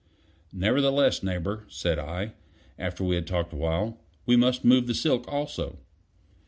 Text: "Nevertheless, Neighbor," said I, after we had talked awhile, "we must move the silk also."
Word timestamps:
"Nevertheless, 0.51 1.21
Neighbor," 1.21 1.63
said 1.69 1.99
I, 1.99 2.33
after 2.79 3.03
we 3.03 3.13
had 3.13 3.27
talked 3.27 3.53
awhile, 3.53 3.99
"we 4.25 4.35
must 4.35 4.65
move 4.65 4.87
the 4.87 4.95
silk 4.95 5.31
also." 5.31 5.77